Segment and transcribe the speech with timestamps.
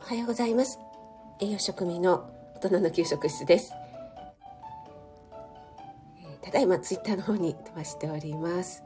[0.00, 0.78] おはようございます。
[1.40, 3.72] 栄養食味の大人の給食室です。
[6.42, 8.82] ただいまツイッターの方に飛ばしております。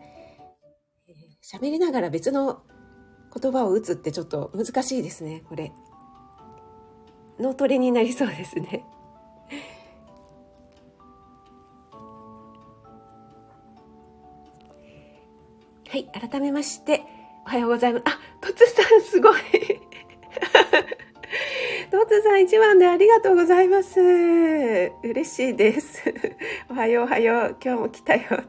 [1.42, 2.62] 喋りながら別の
[3.34, 5.72] 言葉を打つってちょっと難しいですねこれ。
[7.40, 8.84] 脳トレになりそうですね。
[16.30, 17.02] 改めまして
[17.46, 19.40] おはようございますあとつさんすごい
[21.90, 24.00] トツさん一番でありがとうございます。
[25.02, 26.02] 嬉しいです。
[26.70, 27.56] おはようおはよう。
[27.64, 28.22] 今日も来たよ。
[28.32, 28.44] あ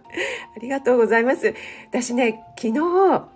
[0.60, 1.54] りがとうございます。
[1.90, 3.28] 私ね、昨日、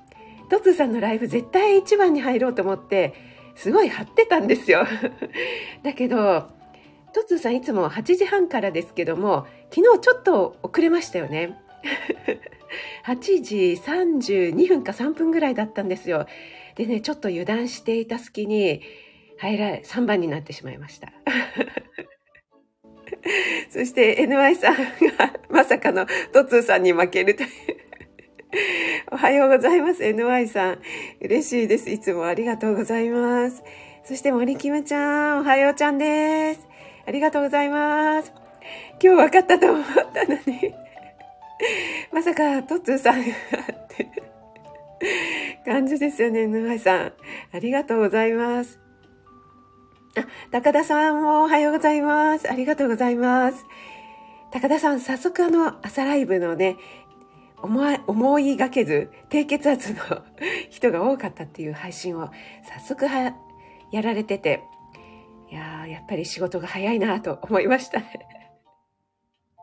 [0.50, 3.14] トツさんのライブ絶対一番に入ろうと思って、
[3.56, 4.86] すごい張ってたんですよ。
[5.84, 6.48] だけど、
[7.14, 11.58] トツさんいつも8時半からですけども、昨日ちょっと遅れましたよね。
[13.06, 16.26] 8時32分か3分ぐらいだったんですよ。
[16.76, 18.82] でね、ちょっと油断していた隙に、
[19.38, 21.12] 入られ、3番になってしまいました。
[23.70, 24.82] そして NY さんが
[25.50, 27.50] まさかのトツーさんに負けるという。
[29.12, 30.04] おはようございます。
[30.04, 30.82] NY さん。
[31.22, 31.90] 嬉しいです。
[31.90, 33.64] いつもありがとうございます。
[34.04, 36.68] そして森キムちゃん、おはようちゃんです。
[37.06, 38.34] ありがとうございます。
[39.02, 40.89] 今日分かったと思ったのに。
[42.12, 44.10] まさかトッツーさんがって
[45.66, 47.14] 感じですよね、NY さん。
[47.54, 48.80] ありがとうございます。
[50.18, 52.50] あ、高田さんもおはようございます。
[52.50, 53.66] ありがとうございます。
[54.52, 56.78] 高田さん、早速あの、朝ライブのね、
[57.62, 60.00] 思い、がけず、低血圧の
[60.70, 62.30] 人が多かったっていう配信を
[62.64, 63.36] 早速は、
[63.92, 64.64] やられてて、
[65.52, 68.39] いややっぱり仕事が早いなと思いましたね。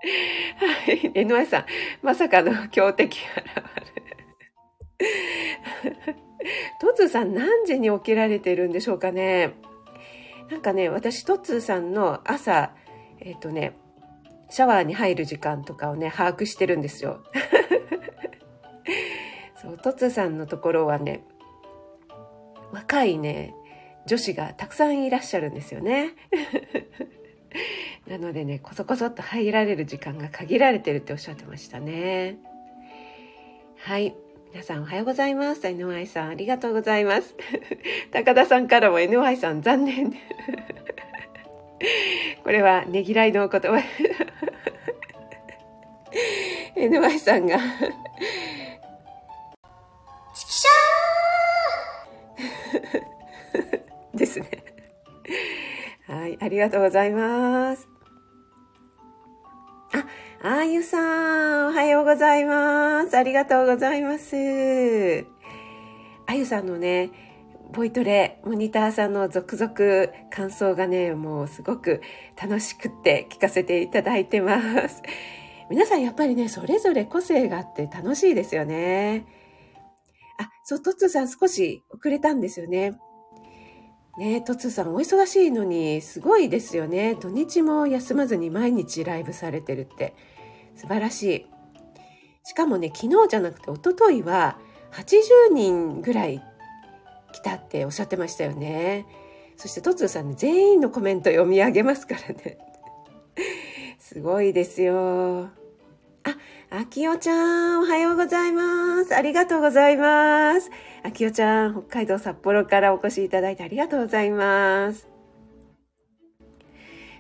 [0.03, 1.65] はい、NY さん、
[2.03, 3.47] まさかの強敵現
[3.95, 4.17] れる。
[6.81, 9.55] トツさん何時に起きられてるんでしょうかね。
[10.51, 12.71] なんかね私トッツーさんの朝
[13.21, 13.77] えっ、ー、とね
[14.49, 17.23] シャワーに入る時間とかをね把握してるんですよ。
[19.61, 21.25] そうトツーさんのところはね
[22.73, 23.55] 若いね
[24.07, 26.15] 女子がたくさんいらっしゃるんですよね。
[28.09, 32.37] なのでねこそこそっと入られる時間が限られてるっておっしゃってましたね。
[33.79, 34.15] はい
[34.53, 35.61] 皆さんおはようございます。
[35.63, 37.35] NY さんありがとうございます。
[38.13, 40.15] 高田さんからも NY さん残念。
[42.43, 43.77] これはねぎらいのお言葉。
[46.77, 54.49] NY さんがシャーですね。
[56.07, 57.96] はい、ありがとうございます。
[60.49, 63.17] あ、ゆさん、おはようございます。
[63.17, 65.27] ありがとうございます。
[66.25, 67.11] あゆさんのね、
[67.73, 69.75] ボイトレ、モニターさんの続々
[70.31, 72.01] 感想がね、もうすごく
[72.41, 75.03] 楽しくって聞かせていただいてます。
[75.69, 79.27] 皆さんやっぱりね、それぞれ個性があって楽しいですよね。
[80.39, 82.93] あ、そう、トッツーさん少し遅れたんですよね。
[84.17, 87.17] ねトツさんお忙しいのにすごいですよね。
[87.17, 90.15] 土日も休まずに毎日ライブされてるって。
[90.77, 91.47] 素晴らしい。
[92.45, 94.59] しかもね、昨日じゃなくて一昨日は
[94.93, 96.41] 80人ぐらい
[97.33, 99.07] 来たっておっしゃってましたよね。
[99.57, 102.59] そしてトツーさんね、全員のコメント読み上げますからね。
[103.99, 105.51] すごいですよ。
[106.25, 106.37] あ、
[106.71, 109.15] あきおちゃん、おはようございます。
[109.15, 110.71] ありがとうございます。
[111.03, 115.16] あきおちゃん、北海道札幌からお越しいただいてありがとうございます。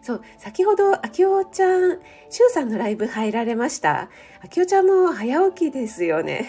[0.06, 1.99] そう、先ほど、あきおちゃん、
[2.31, 4.09] しゅうさんのライブ入られました
[4.41, 6.49] あきおちゃんも早起きですよね。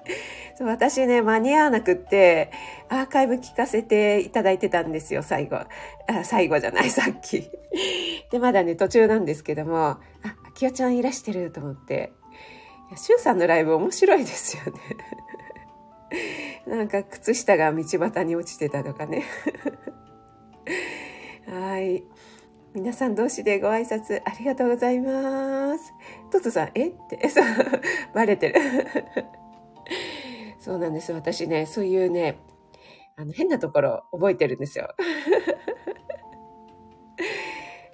[0.54, 2.52] そう私ね、間に合わなくって、
[2.90, 5.56] アーカイブ聞かせていただいてたんですよ、最後。
[5.56, 7.50] あ最後じゃない、 さっき。
[8.30, 12.12] で、まだね、途中なんですけども、あ、あきおちゃんいらしてると思って、
[12.96, 14.72] しゅうさんのライブ面白いですよね。
[16.76, 19.24] なんか靴下が道端に落ちてたとかね。
[21.48, 22.04] はい。
[22.72, 25.92] 皆さん同士でご挨拶ありがとうございます。
[26.30, 26.90] トトさん、え？
[26.90, 27.44] って、 そう、
[28.14, 28.54] バレてる。
[30.60, 31.12] そうなんです。
[31.12, 32.38] 私ね、そういうね、
[33.16, 34.94] あの、変なところ覚えてるんですよ。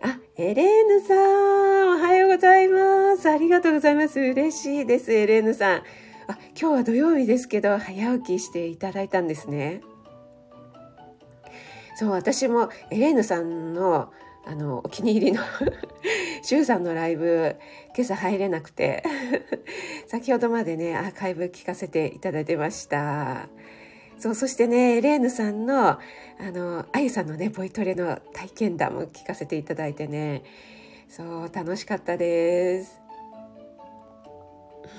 [0.03, 3.31] あ、エレーヌさん、おはようございます。
[3.31, 4.21] ありがとうございます。
[4.21, 5.79] 嬉しいです、エレーヌさん。
[5.79, 9.81] あ、今日は土曜日ですけど、早起きしていただいたんですね。
[11.95, 14.13] そう、私もエレーヌさんの
[14.47, 15.43] あの、お気に入りの
[16.43, 17.57] シュウさんのライブ、
[17.97, 19.03] 今朝入れなくて
[20.07, 23.49] 先ほどまでね、アーカイブ聞かせていただいてました。
[24.19, 25.99] そう、そしてね、エレーヌさんの、あ
[26.39, 30.45] の、あゆさんのね、ボイトレの体験談も聞かせていただいてね、
[31.09, 33.03] そう、楽しかったです。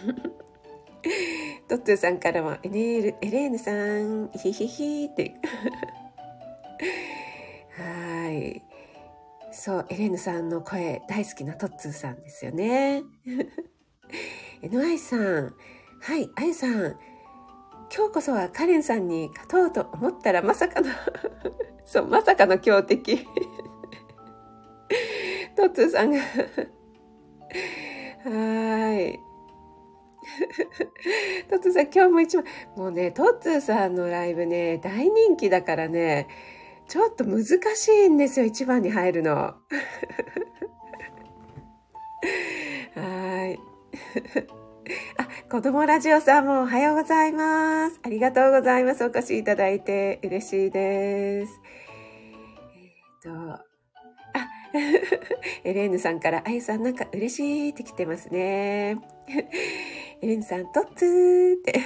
[1.70, 5.36] トッツーさんからも、エネール、エレーヌさん、ヒヒヒって。
[7.78, 8.67] はい。
[9.60, 13.02] そう、エレーヌさんの声大好きなトッツーさんですよね。
[14.62, 15.56] NY さん、
[16.00, 16.96] はい、あゆさん、
[17.92, 20.90] 今日こそはカレンさんに勝とうと思ったらまさかの
[21.86, 23.18] そう、まさかの強敵
[25.58, 26.24] トッツーさんがは
[28.96, 29.20] い。
[31.50, 32.46] トッツーさん、今日も一番、
[32.76, 36.28] もうね、トッツーさんのライブね、大人気だからね、
[36.88, 37.44] ちょっと難
[37.76, 39.32] しいんですよ、一番に入るの。
[42.96, 43.60] はい。
[45.18, 48.00] あ、子供ラジオさんもおはようございます。
[48.04, 49.04] ありがとうございます。
[49.04, 51.62] お越しいただいて嬉しいです。
[53.24, 53.62] えっ、と、あ、
[55.66, 58.98] エレーヌさんから、あゆさんなんか嬉しいって来てますね。
[60.22, 61.82] エレーヌさん、とっつーって。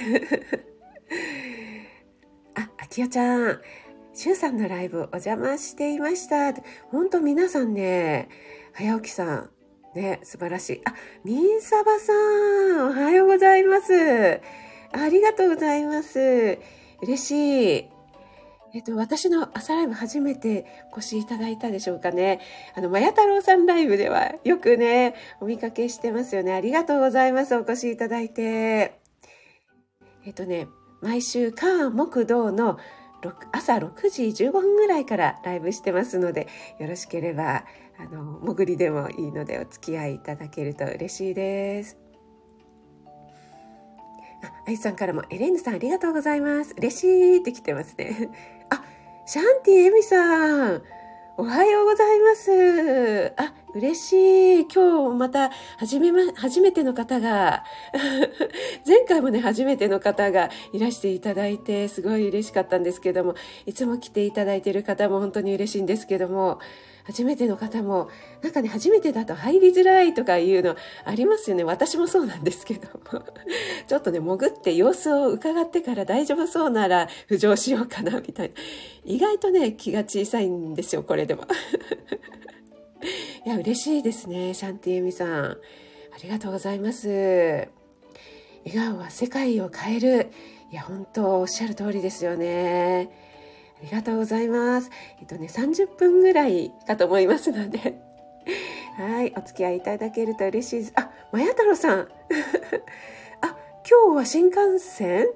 [2.54, 3.60] あ、あきよちゃん、
[4.14, 6.52] しゅうさんのライブお邪魔していました。
[6.90, 8.28] 本当皆さんね、
[8.74, 9.50] 早起きさん、
[9.94, 10.82] ね、素晴らしい。
[10.84, 10.94] あ、
[11.24, 13.92] みんさばさん、おはようございます。
[14.92, 16.58] ありがとうございます。
[17.00, 17.88] 嬉しい。
[18.74, 22.40] えっと、私の朝ライブ初めてお越しいただいたでしょうかね。
[22.74, 26.52] あの、まや太郎さんライブではよくね、お見かけしてますよね。
[26.52, 27.56] ありがとうございます。
[27.56, 29.00] お越しいただいて。
[30.26, 30.68] えっとね、
[31.00, 32.78] 毎週、火、木、土の
[33.52, 36.48] 朝6時15分ぐらいからライブしてますので、
[36.78, 37.64] よろしければ、
[37.98, 41.98] あの、潜りでもいいのでお付き合いいただけると嬉しいです。
[44.42, 46.74] あ、アイさんからも、エレンヌさんありがとうございます。
[46.76, 48.30] 嬉しいって来てますね。
[48.70, 48.82] あ、
[49.26, 50.82] シャンティエミさん。
[51.38, 53.32] おはようございます。
[53.38, 54.12] あ、嬉し
[54.60, 54.66] い。
[54.66, 57.64] 今日また、はじめま、初めての方が、
[58.86, 63.34] 前回もね、初めての方がいらしていただいて、すごい嬉しかったんですけども、
[63.64, 66.58] いつも来ていただいている方も本当に嬉しいんですけども、
[67.04, 68.08] 初めての方も、
[68.42, 71.64] なんかね、初めてだと入りづらいとかいうのありますよね。
[71.64, 73.22] 私もそうなんですけども。
[73.86, 78.54] ちょっとね、潜って様子を伺ってから大丈夫そうなら浮上しようかな、みたいな。
[79.04, 81.42] 意外とね、気が小さいんですよ、これでも。
[83.44, 85.44] いや、嬉しいですね、シャンティエミさん。
[85.44, 85.58] あ
[86.22, 87.08] りがとうございます。
[88.64, 90.30] 笑顔は世界を変える。
[90.70, 93.21] いや、本当おっしゃる通りですよね。
[93.82, 94.90] ありがとうございます。
[95.20, 98.00] えっとね、30分ぐらいかと思いますので、
[98.96, 100.92] はい、お付き合いいただけると嬉しいです。
[100.94, 101.98] あ、まや太郎さん。
[103.42, 103.56] あ、
[103.88, 105.26] 今日は新幹線？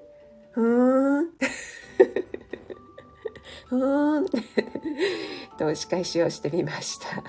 [0.55, 1.31] うーん。
[3.67, 4.27] ふーん。
[5.59, 7.25] と、仕返しをしてみました。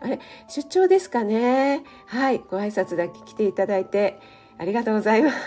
[0.00, 1.82] あれ、出張ですかね？
[2.04, 4.20] はい、ご挨拶だけ来ていただいて、
[4.58, 5.38] ありがとうございます。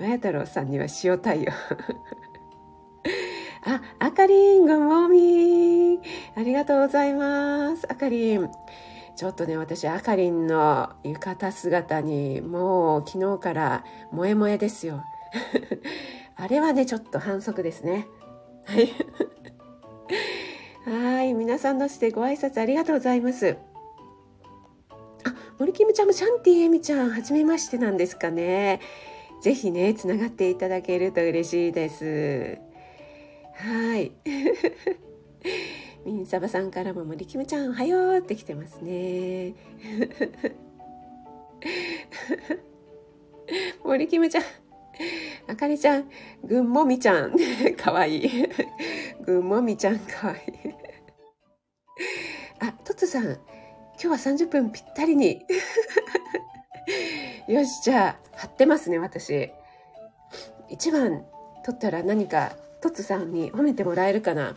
[0.00, 1.52] まや太郎さんには塩対応。
[3.62, 5.98] あ、あかりん、ぐもみ
[6.34, 7.86] ありがとうございます。
[7.90, 8.50] あかりん。
[9.16, 15.04] ちょっとね、私、あかりんの浴衣姿に、もう昨日から萌え萌えですよ。
[16.36, 18.06] あれはね、ちょっと反則ですね。
[18.64, 18.88] はい。
[20.86, 21.34] はい。
[21.34, 23.58] 皆さんのしてご挨拶ありがとうございます。
[25.24, 28.80] あ、森キムちゃんもシャンティエミちゃん、はじめましてなんですかね。
[29.42, 32.69] ぜひね、つながっていただけると嬉しいです。
[33.60, 34.12] はい。
[36.06, 39.54] みんさばさんからも森キムちゃんおはようって来てますね。
[43.84, 44.42] 森キムちゃん、
[45.46, 46.08] あかりちゃん、
[46.44, 47.34] ぐんもみちゃん、
[47.76, 48.48] かわいい。
[49.26, 50.40] ぐんもみちゃんかわいい。
[52.60, 53.36] あ、とつさん、今
[53.98, 55.44] 日は30分ぴったりに。
[57.48, 59.50] よし、じゃあ、貼ってますね、私。
[60.70, 61.26] 1番
[61.64, 64.56] 取ったら何かトツさんに褒めてもらえるかな？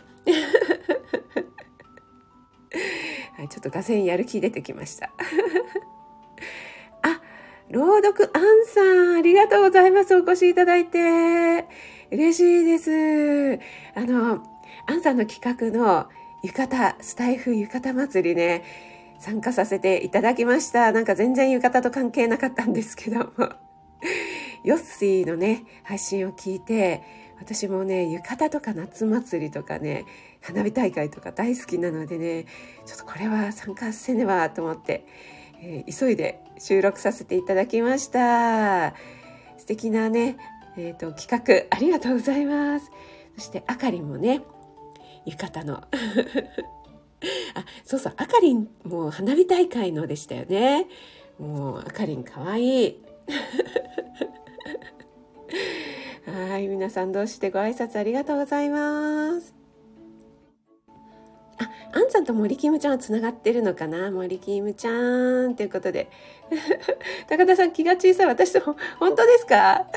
[3.36, 5.10] はい、ちょっと画線やる気出てきました。
[7.02, 7.20] あ、
[7.68, 10.14] 朗読アンさん、ありがとうございます。
[10.14, 11.66] お越しいただいて。
[12.10, 13.60] 嬉しいです。
[13.94, 14.42] あの、
[14.86, 16.08] アンさんの企画の
[16.42, 18.62] 浴衣、スタイフ浴衣祭りね、
[19.18, 20.92] 参加させていただきました。
[20.92, 23.24] なんか全然浴衣と関係なかったんですけども。
[24.64, 27.02] ヨッシーのね、配信を聞いて、
[27.38, 30.04] 私もね、浴衣とか夏祭りとかね、
[30.40, 32.46] 花火大会とか大好きなのでね、
[32.86, 35.06] ちょっとこれは参加せねばと思って、
[35.60, 38.94] えー、急いで収録させていただきました。
[39.58, 40.36] 素敵なね、
[40.76, 42.90] えっ、ー、と、企画ありがとうございます。
[43.36, 44.42] そして、あかりんもね、
[45.26, 45.78] 浴衣の
[47.54, 50.86] あ、そうそう、あかりんもう花火大会のでしたよね。
[51.38, 53.00] もう、あかりんかわいい。
[56.26, 59.54] はい、皆さん同士でご挨拶ありがとうございます。
[61.58, 64.10] あ、あんさんと森キムちゃんはつながってるのかな？
[64.10, 66.10] 森キムちゃんということで。
[67.28, 68.26] 高田さん気が小さい。
[68.26, 68.60] 私と、
[68.98, 69.86] 本当ですか？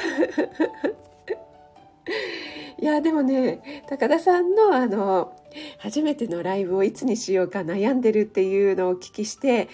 [2.80, 5.34] いや、でもね、高田さんのあの、
[5.80, 9.70] 初めてのライブをいつにしようか悩んでるっていうのをお聞きして、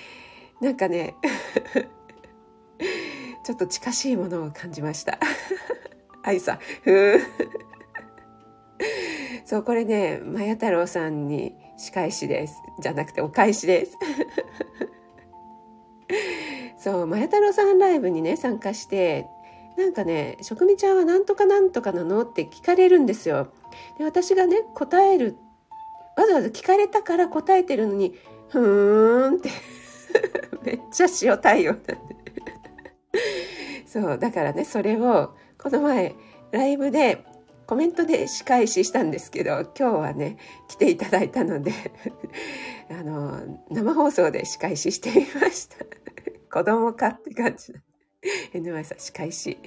[0.61, 1.15] なんかね、
[3.43, 5.17] ちょっと近しいものを感じました。
[6.23, 7.19] 愛さん、ふー。
[9.45, 12.55] そう、これね、まや太郎さんに仕返しです。
[12.81, 13.97] じゃなくてお返しです。
[16.77, 19.27] そう、まや太郎さんライブにね、参加して、
[19.77, 23.47] なんかね、職味ちゃんはなんとかなんとかなのって聞かれるんですよ。
[23.97, 25.35] で、私がね、答える、
[26.15, 28.15] わざわざ聞かれたから答えてるのに、
[28.49, 29.49] ふーんって
[30.63, 31.97] めっちゃ塩対応なんで
[33.85, 36.13] そう、だからね、それを、この前、
[36.51, 37.23] ライブで
[37.67, 41.71] コメントで仕返ししたんですけど、今日はね、来ていただいたので
[42.91, 45.77] あの、生放送で仕返ししてみました
[46.51, 47.73] 子供かって感じ。
[48.53, 49.57] NY さん、仕返し。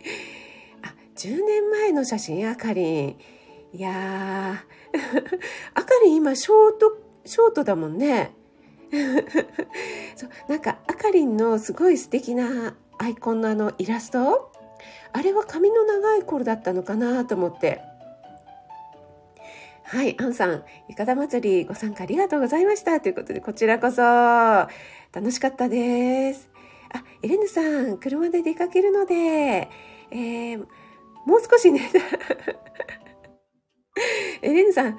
[0.82, 3.08] あ、10年前の写真、あかりん。
[3.72, 4.98] いやー、
[5.72, 8.32] あかりん今、ショート、ショートだもんね。
[10.14, 14.52] そうなんか、あかりんのすごい素敵なアイコンのあのイラスト
[15.16, 17.80] あれは髪の長い頃だったのかなと思って。
[19.82, 23.00] はい、アンさん、浴衣祭りご参加ありがとうございました。
[23.00, 24.68] ということで、こちらこそ、楽
[25.30, 26.50] しかったです。
[26.92, 29.70] あ、エレヌさん、車で出かけるので、
[30.10, 30.58] えー、
[31.24, 31.90] もう少しね、
[34.42, 34.98] エレンヌさん、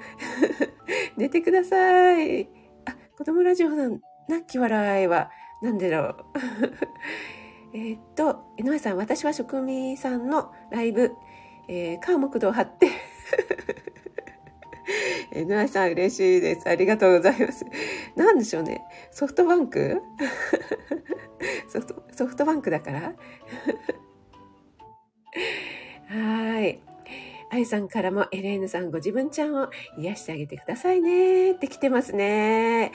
[1.16, 2.48] 寝てください。
[2.86, 5.30] あ、子供ラジオの泣き笑いは、
[5.62, 6.16] なんでだろう。
[7.74, 11.12] えー、っと、井上さん、私は職味さんのライブ、
[11.68, 12.88] えー、川木道張って
[15.36, 16.68] 井上さん嬉しいです。
[16.68, 17.66] ありがとうございます。
[18.16, 18.82] なんでしょうね。
[19.10, 20.00] ソフトバンク？
[21.68, 23.14] ソフトソフトバンクだから
[26.08, 26.80] はい。
[27.50, 32.92] あゆさんからもエレーヌさんご自分ちゃんを癒してあげてくださいねって来てますね。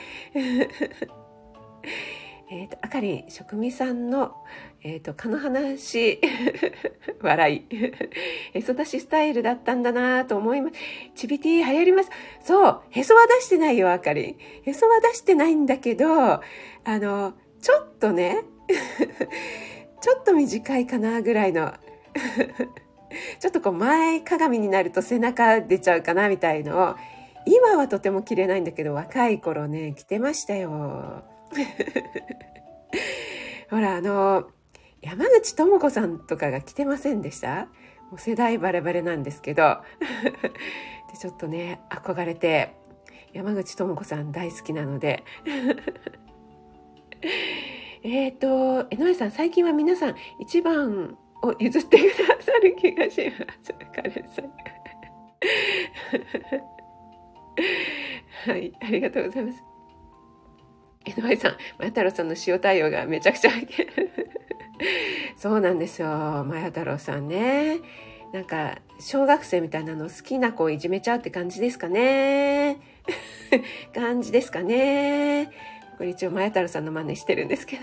[2.54, 4.32] えっ、ー、と、あかりん、職味さんの、
[4.84, 6.20] えっ、ー、と、蚊の話、
[7.20, 7.66] 笑い。
[8.52, 10.76] へそ出しスタイルだったんだなと思います。
[11.16, 12.10] チビティ流行ります。
[12.44, 14.36] そう、へそは出してないよ、あかりん。
[14.62, 16.40] へそは出してないんだけど、あ
[16.86, 18.44] の、ちょっとね、
[20.00, 21.74] ちょっと短いかな、ぐらいの。
[23.40, 26.96] ちょっとこう前鏡になると背中出ちゃうかなみたいのを
[27.46, 31.33] 今はとても着れないんだけど若い頃ね着てましたよ。
[33.70, 34.48] ほら、あの、
[35.02, 37.66] 山口智子さんとかが来てませんでした？
[38.10, 39.78] もう世代バレバレなんですけど。
[41.12, 42.74] でちょっとね、憧れて、
[43.32, 45.24] 山口智子さん大好きなので。
[48.02, 53.72] えっと、江上さん、最近は皆さん一番を譲ってくださる気がします。
[53.94, 54.52] カレさん。
[58.46, 59.62] はい、ありがとうございます。
[61.04, 63.50] 江上さん、マヤ太郎さんの塩対応がめちゃくちゃ
[65.36, 66.08] そうなんですよ、
[66.44, 67.80] マヤ太郎さんね。
[68.32, 72.78] なんか、小学生みたいなの好きな子をいじめちゃうって感じですかね。
[73.94, 75.50] 感じですかね。
[75.98, 77.82] これ一応、マヤ太郎さんの真似してるんですけど。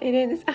[0.00, 0.54] エレーヌさん。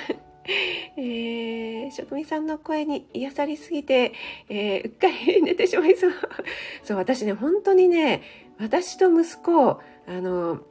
[1.00, 4.14] えー、職人さんの声に癒されすぎて、
[4.50, 6.12] えー、うっかり寝てしまいそう。
[6.84, 8.24] そう、私ね、本当にね、
[8.60, 10.62] 私と息子、あの、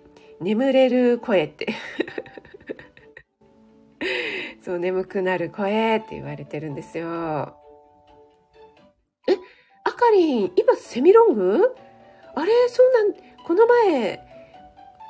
[0.40, 1.66] 眠れる声って。
[4.62, 7.56] そう眠くなる声って言われてるんですよ。
[9.28, 9.36] え
[9.84, 11.74] あかりん今セミロング？
[12.34, 13.14] あれそうなん
[13.44, 14.20] この前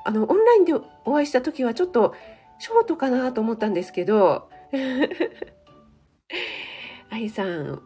[0.04, 2.14] あのオンラインでお会いした時はちょっと
[2.59, 4.49] ショートかなと思ったんですけど。
[7.11, 7.83] あゆさん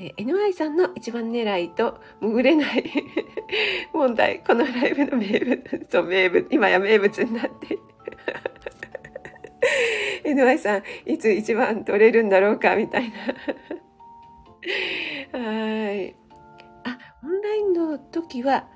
[0.00, 2.84] えー、NY さんの一番狙いと潜れない
[3.92, 4.44] 問題。
[4.46, 7.78] このライブの名物、そう、名物、今や名物になって。
[10.24, 13.16] NY さん、いつ一番取れるんだろうか、みたいな。
[15.36, 16.14] はい。
[16.84, 18.68] あ、オンラインの時は、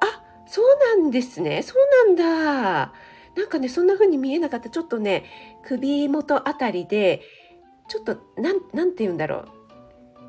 [0.00, 0.66] あ、そう
[1.00, 1.62] なんですね。
[1.62, 2.92] そうなんだ。
[3.36, 4.68] なんかね、そんな風に見えなかった。
[4.68, 5.24] ちょっとね、
[5.62, 7.22] 首元あたりで、
[7.88, 9.57] ちょっと、なん、なんて言うんだろう。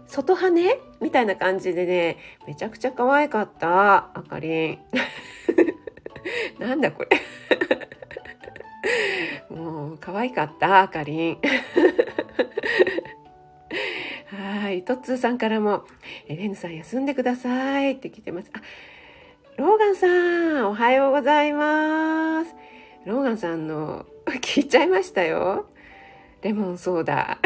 [0.10, 4.10] 外羽みたいな感じでね、めちゃくちゃ可愛かった。
[4.18, 4.80] あかりん。
[6.60, 7.10] なんだこれ。
[9.56, 11.38] もう、可愛かった、あかりん。
[14.62, 14.84] はい。
[14.84, 15.86] トッツーさんからも、
[16.28, 18.50] えレンヌさん休んでくださいって来てます。
[18.54, 18.62] あ、
[19.58, 22.56] ローガンさん、おはようございます。
[23.06, 25.68] ローガンさんの、聞いちゃいましたよ。
[26.42, 27.38] レモンソーダ。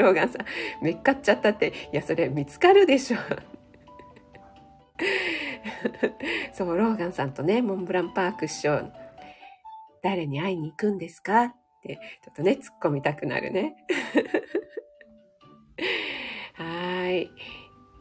[0.00, 3.18] ローガンさん、めっかっちゃったって、いや、それ見つかるでしょ。
[6.52, 8.90] そう、ローガンさんとね、モンブランパーク師匠、
[10.02, 13.76] 誰に会いに行くんですかって、ちょっとね、突っ込みたくなるね。
[16.54, 17.30] はい。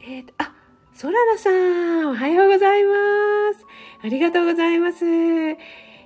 [0.02, 0.54] えっ、ー、と、あ、
[0.94, 2.94] ソララさん、おはようございま
[3.54, 3.66] す。
[4.04, 5.06] ありがとうございます。
[5.06, 5.58] えっ、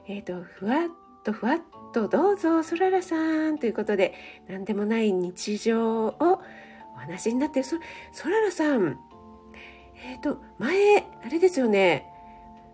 [0.07, 0.89] ー、と、ふわっ
[1.23, 1.59] とふわっ
[1.93, 3.15] とどうぞ、ソララさ
[3.49, 4.13] んということで、
[4.49, 6.41] 何でもない日常を
[6.95, 7.65] お話になってる。
[7.65, 7.77] そ、
[8.11, 8.99] ソララさん、
[10.03, 12.09] えっ、ー、と、前、あれですよね。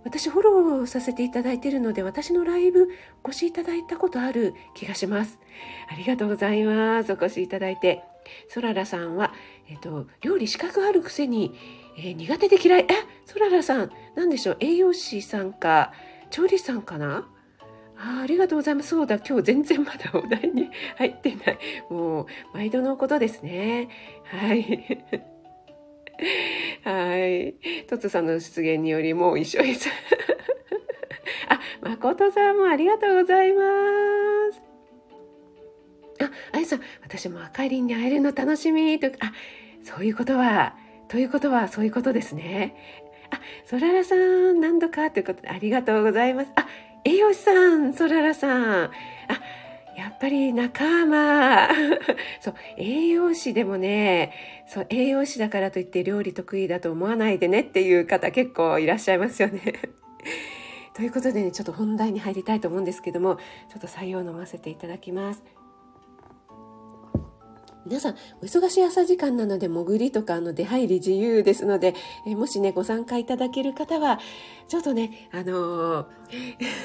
[0.05, 2.87] 私フォローさせていただいているので、私のライブ
[3.25, 5.37] お越しいただいたことある気がします。
[5.91, 7.11] ありがとうございます。
[7.11, 8.03] お越しいただいて。
[8.47, 9.33] ソララさんは、
[9.67, 11.53] えっ、ー、と、料理資格あるくせに、
[11.97, 12.81] えー、苦手で嫌い。
[12.83, 12.87] え、
[13.25, 15.91] ソララさん、なんでしょう、栄養士さんか、
[16.29, 17.27] 調理師さんかな？
[18.01, 18.89] あありがとうございます。
[18.89, 21.57] そうだ、今日全然まだお題に 入ってない。
[21.89, 23.89] もう、毎度のことですね。
[24.23, 25.03] はい。
[26.83, 27.55] はい。
[27.87, 29.89] トツさんの出現によりもう一緒です。
[31.49, 33.63] あ、誠さんもありがとうございま
[34.53, 34.61] す。
[36.21, 39.33] あ、あゆさん、私もあかりんに会えるの楽しみと、あ、
[39.83, 40.77] そういうことは、
[41.09, 42.75] ということはそういうことですね。
[43.31, 46.51] あ、そららさん、何度かということでありがとうございます。
[46.55, 46.65] あ、
[47.05, 48.83] 栄養士さん、そららさん。
[48.85, 48.89] あ、
[49.95, 51.69] やっぱり仲間。
[52.39, 54.33] そう、栄養士でもね、
[54.67, 59.61] そう、栄養士だからといって料理得意だと思わないでねっていう方結構いらっしゃいますよね。
[60.95, 63.37] ということでね、ちょっと本題に入りたいと思うんですけども、
[63.69, 65.43] ちょっと採用飲ませていただきます。
[67.89, 71.95] 皆さん、お忙しい朝時間なので、潜りとか、あの、出入り自由ですので、
[72.27, 74.19] えもしね、ご参加いただける方は、
[74.67, 76.05] ちょっとね、あのー、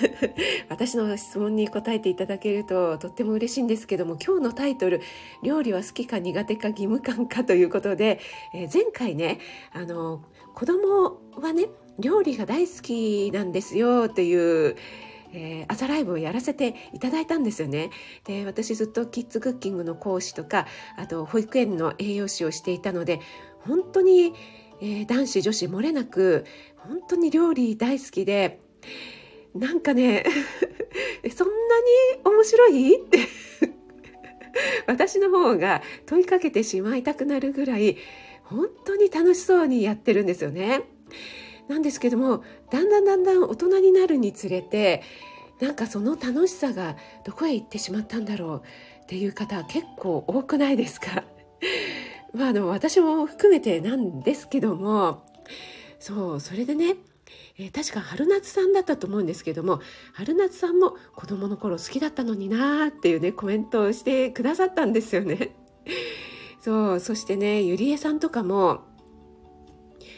[0.70, 5.02] 私の質問に答えていただけると、とっても嬉しいんですけども、今日のタイトル、
[5.42, 8.18] 料理は好きか苦手か義務感かということで、
[8.54, 9.40] え前回ね、
[9.74, 10.20] あのー、
[10.54, 11.66] 子供はね、
[11.98, 14.34] 料理が大好きなんですよ、とい
[14.70, 14.76] う、
[15.36, 17.90] えー、朝ライブをやらせていただいたんですよね。
[18.24, 20.66] で私ずっとキッズクッキングの講師とか
[20.96, 23.20] あと保育園の栄養士をしていたので
[23.60, 24.32] 本当に、
[24.80, 26.44] えー、男子女子漏れなく
[26.76, 28.60] 本当に料理大好きで
[29.54, 30.24] なんかね
[31.34, 32.96] そんなに面白い？
[32.96, 33.18] って
[34.86, 37.96] 私の方が問いかけてしまいたくなるぐらい
[38.44, 40.82] 本当に楽しそうにやってるんですよね。
[41.68, 45.02] なんですけどもだんだんだんだん大人になるにつれて
[45.60, 48.62] なんかその楽しさがどこへ行ってしまったんだろう
[49.02, 51.24] っていう方結構多くないですか？
[52.34, 55.24] まああの私も含めてなんですけども
[55.98, 56.96] そうそれでね
[57.56, 59.80] えー、確か春夏さんだったと思うんですけども
[60.12, 65.54] 春夏さんも子供の頃好きだったのになーっていうねコメントをしてくださったんですよね。
[66.60, 68.82] そうそしてねゆりえさんとかも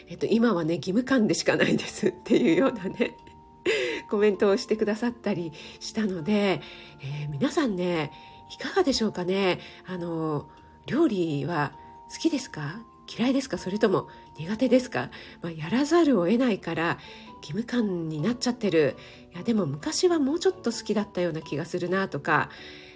[0.09, 3.17] えっと、今はね義務感でしかないですっていうようなね
[4.11, 6.61] コメントをしてくださったりしたので、
[7.01, 8.13] えー、皆さんね
[8.55, 9.59] いかがでしょうかね。
[9.87, 10.49] あの
[10.87, 11.73] 料理は
[12.13, 12.81] 好きですか？
[13.19, 13.59] 嫌いですか？
[13.59, 15.11] それとも苦手ですか、
[15.43, 16.99] まあ、やらざるを得ないから
[17.43, 18.97] 義務感になっちゃってる。
[19.35, 22.51] いやでも昔はもうちょっと好きだったような気がするなとか、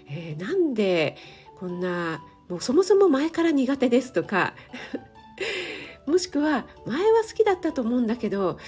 [0.09, 1.16] えー、なんで
[1.59, 4.55] こんなもうそもそも前から苦手ですとか
[6.11, 8.59] もしくは前は好きだったと思うんだけど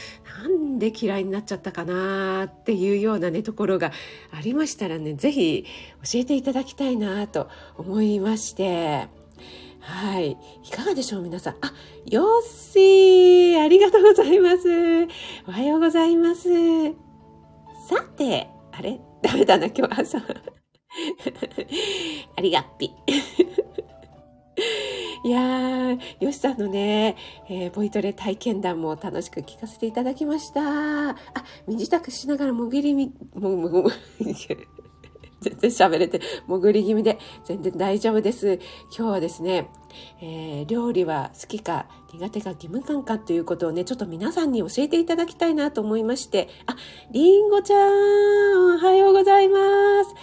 [0.42, 3.92] なんで嫌いになっちゃったかなっていうようなねところが
[4.30, 9.08] ありましたらね是非教えていただきたいなと思いまして
[9.80, 10.38] はい。
[10.62, 11.56] いかがでしょう皆さん？
[11.60, 11.74] あ、
[12.06, 14.68] よっしーありがとうございます。
[15.48, 16.48] おはようございます。
[17.88, 19.00] さて、あれ？
[19.22, 20.18] ダメだな、今日朝。
[22.36, 22.92] ありがっぴ。
[25.24, 27.16] いやー、よしさんのね、
[27.48, 31.10] えー、ボイトレ体験談も楽しく聞かせていただきました。
[31.10, 31.14] あ、
[31.68, 33.90] 身支度しながらもぎりみ、も、も、も、
[35.40, 38.58] 全然喋れて、潜り気味で全然大丈夫です。
[38.96, 39.68] 今日はですね、
[40.20, 46.74] えー、料理は好きか苦手か義務感かということをね、ちょっと皆さんに教えていただきたいなと思いまして、あ、
[47.12, 49.58] りんごちゃん、おはようございま
[50.04, 50.14] す。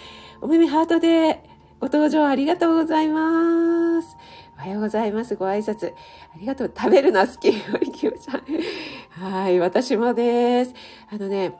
[0.42, 1.42] お耳ハートで
[1.80, 4.16] ご登場ありがとうございます。
[4.60, 5.36] おはようございます。
[5.36, 5.88] ご挨拶。
[5.88, 5.92] あ
[6.38, 6.72] りがとう。
[6.76, 7.50] 食べるの好き。
[7.72, 8.44] 森清ちゃん。
[9.32, 10.74] はい、私もです。
[11.10, 11.54] あのね、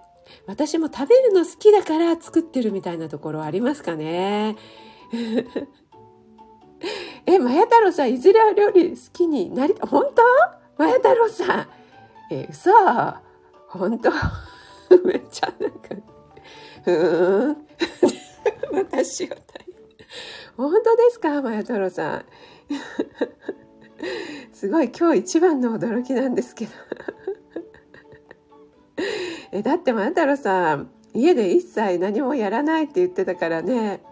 [0.47, 4.55] 私も食べるの好きだから作ってるみたいなところありますかね。
[7.25, 10.23] え、まや太郎さん、いずれは料理好きになり、本当？
[10.77, 11.69] まや太郎さん。
[12.31, 12.71] え、嘘
[13.69, 14.11] 本当？
[15.07, 15.79] めっちゃなんか、
[16.85, 17.67] ふーん。
[18.93, 19.75] 私は大変。
[20.59, 21.41] 本当ですか？
[21.41, 22.25] まや太郎さん。
[24.53, 26.73] すごい今日一番の驚きなんですけど。
[29.53, 34.03] えだって万太郎さん家で一切何もやらないって言ってたからね。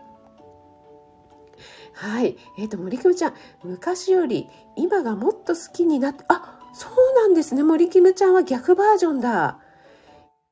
[1.93, 2.37] はい。
[2.59, 7.63] えっ、ー、と森キムちゃん昔より今がもっと好きになってあそうなんですね。
[7.63, 9.59] 森キムちゃんは逆バージョンだ。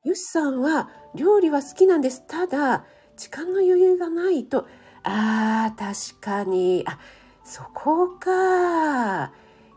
[0.03, 2.25] よしさんは料理は好きなんです。
[2.27, 2.85] ただ
[3.17, 4.67] 時間の余裕がないと。
[5.03, 6.83] あー確かに。
[6.85, 6.99] あ
[7.47, 9.31] そこか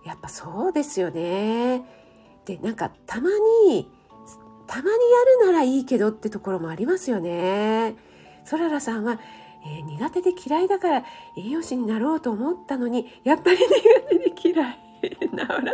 [0.04, 1.84] やっぱそうですよね
[2.44, 3.30] でなんかたま
[3.68, 3.88] に
[4.66, 7.96] たまにやるならいいけどってところもありますよね。
[8.44, 9.18] そららさんは、
[9.66, 11.04] えー、苦手で嫌いだから
[11.36, 13.66] 栄養士になろうと思ったのに、やっぱり苦
[14.08, 14.78] 手で嫌い。
[15.02, 15.66] 治らなかっ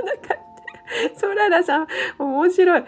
[1.15, 1.21] た。
[1.21, 1.87] そららさん、
[2.19, 2.85] 面白い。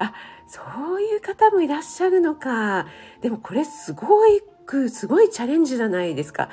[0.00, 0.12] あ、
[0.48, 2.88] そういう方もいらっしゃるのか。
[3.20, 4.42] でもこれすごい、
[4.88, 6.48] すごいチャレンジじゃないですか。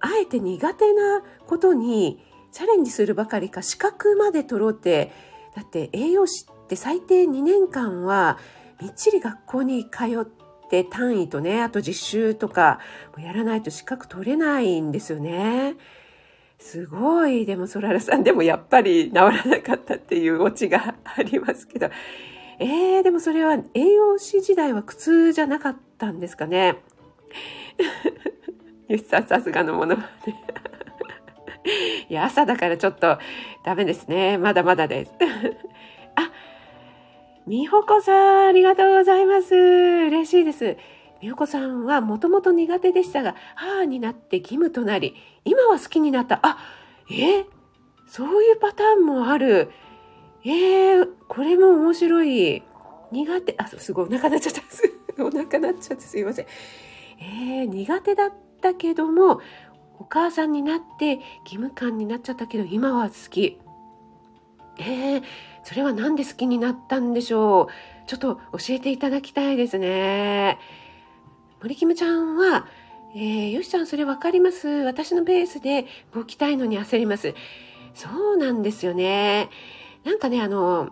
[0.00, 5.12] あえて苦手なことにチャレンジするばかりか資格まで取ろうって、
[5.54, 8.38] だって栄養士で最低2年間は
[8.80, 12.80] みっちり学校に通って単位とねあと実習とか
[13.18, 15.76] やらないと資格取れないんですよね。
[16.58, 21.90] すごいでもソララさんでもやっぱり治らなかったっていうオチがありますけど
[22.58, 26.76] えー、でもそれは栄養士時代は苦痛じゃなかったんですかね。
[28.88, 30.44] よしさんさすがのものまね。
[32.08, 33.18] いや朝だからちょっと
[33.64, 35.12] ダメですねまだまだです。
[36.14, 36.30] あ
[37.46, 39.54] みほこさん、ありがとうございます。
[39.54, 40.76] 嬉しいです。
[41.22, 46.40] みほこさんはもともと苦手でしたが、母になって義務となり、今は好きになった。
[46.42, 46.58] あ、
[47.10, 47.44] え？
[48.06, 49.70] そういうパターンもある。
[50.44, 52.62] えー、これも面白い。
[53.12, 54.62] 苦手、あ、すごい、お腹なっちゃった。
[55.24, 56.46] お腹なっちゃってすいません。
[57.20, 59.40] えー、苦手だったけども、
[59.98, 63.58] お母さんになって義務感になっちゃったけど、今は好き。
[64.78, 65.22] えー、
[65.64, 67.68] それは何で好きになったんでしょ
[68.04, 68.06] う？
[68.06, 70.58] ちょっと教えていただきたいですね。
[71.62, 72.66] 森キムちゃんは、
[73.14, 74.68] えー、よしちゃんそれ分かります？
[74.68, 77.34] 私のペースで動きたいのに焦ります。
[77.94, 79.48] そうなんですよね。
[80.04, 80.90] なんかね、あの、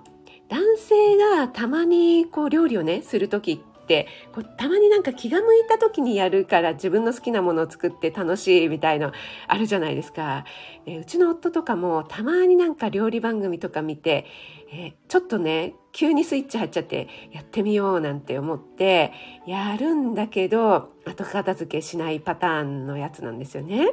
[0.48, 9.12] 男性がたまにこう料理をね、する時っってこうたまになんか気が向いた時にやるから自分の好きなものを作って楽しいみたいの
[9.47, 10.44] あるじゃないですか。
[10.87, 14.27] えうちの夫とかもたまになんか料理番組とか見て、
[14.73, 19.12] えちょっとね急にスイッチ入っちゃってやってみようなんて思って
[19.47, 23.88] やるんだけど後片付けしないパターンのやつなんですよね。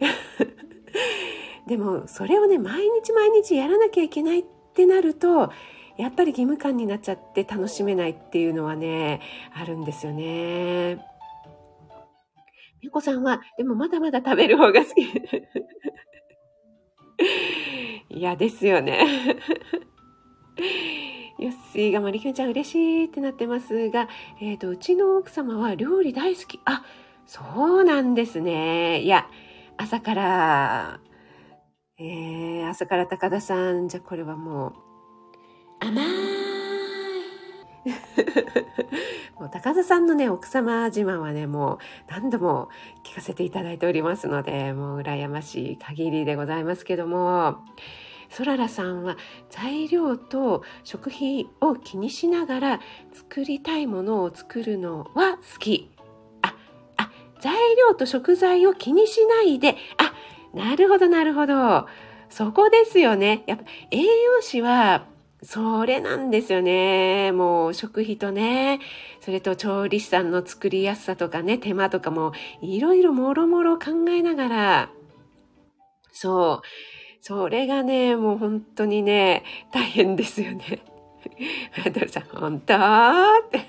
[1.66, 5.50] でもそれをね毎日毎日やらなきゃいけないってなると
[5.98, 9.20] やっぱり義務感になっちゃって楽しめないっていうのはね、
[9.54, 10.98] あるんですよね。
[12.82, 15.02] みこさんは、でもまだまだ食べる方が好き。
[18.10, 19.00] いや、ですよね。
[21.38, 24.08] よっしーがまりきゅんちゃん嬉しいってなってますが、
[24.40, 26.60] えっ、ー、と、うちの奥様は料理大好き。
[26.64, 26.82] あ、
[27.26, 27.42] そ
[27.80, 29.02] うなんですね。
[29.02, 29.28] いや、
[29.76, 31.00] 朝から、
[31.98, 34.85] えー、朝から高田さん、じゃあこれはもう、
[35.80, 36.06] 甘い
[39.38, 42.68] もう高田さんのね奥様自慢はねもう何度も
[43.04, 47.58] 聞かせていただいておりますのでもう羨ましい限りでございますけども
[48.28, 49.16] そららさんは
[49.50, 52.80] 材料と食費を気にしながら
[53.12, 55.90] 作りたいものを作るのは好き。
[56.42, 56.54] あ、
[56.96, 57.10] あ、
[57.40, 60.12] 材料と食材を気にしないで、あ、
[60.56, 61.86] なるほどなるほど。
[62.28, 63.44] そこですよね。
[63.46, 65.06] やっぱ栄養士は
[65.46, 67.30] それなんですよね。
[67.30, 68.80] もう食費とね、
[69.20, 74.90] それと調理師さんの作りやすさとかね、手間とかもいろいろもろもろ考えながら、
[76.10, 76.66] そう、
[77.20, 80.80] それがね、もう本当にね、大変ですよね。
[81.84, 82.78] マドルさん、本当っ
[83.48, 83.60] て。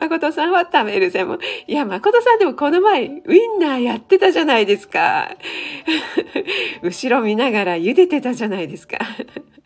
[0.00, 1.38] 誠さんは食べる専門。
[1.68, 5.30] いや、誠さんでもこの前、ウインナーやってたじゃないですか。
[6.82, 8.98] 後ろ見ながら茹でてたじゃないですか。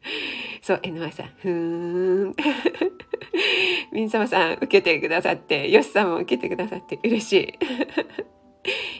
[0.62, 2.34] そう、NY さん、ふーん。
[3.92, 7.58] みんさまさん、受けてくださって、よしさんも受けてくださって嬉しい。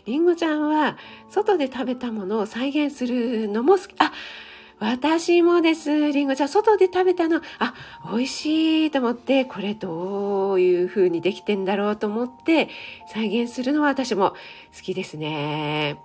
[0.06, 0.96] りんごちゃんは、
[1.28, 3.94] 外で食べたものを再現するのも好き。
[3.98, 4.12] あ、
[4.78, 5.90] 私もです。
[6.10, 7.74] りんごちゃん、外で食べたの、あ、
[8.10, 12.68] 美味しいと思って、これどういう風にできてんだろうと思って、
[13.12, 14.30] 再現するのは私も
[14.74, 15.98] 好きですね。